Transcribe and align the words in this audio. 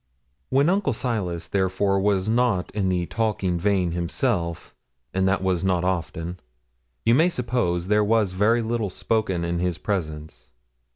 When 0.49 0.67
Uncle 0.67 0.93
Silas, 0.93 1.47
therefore, 1.47 1.99
was 1.99 2.27
not 2.27 2.71
in 2.71 2.89
the 2.89 3.05
talking 3.05 3.59
vein 3.59 3.91
himself 3.91 4.73
and 5.13 5.27
that 5.27 5.43
was 5.43 5.63
not 5.63 5.83
often 5.83 6.39
you 7.05 7.13
may 7.13 7.29
suppose 7.29 7.87
there 7.87 8.03
was 8.03 8.31
very 8.31 8.63
little 8.63 8.89
spoken 8.89 9.45
in 9.45 9.59
his 9.59 9.77
presence. 9.77 10.49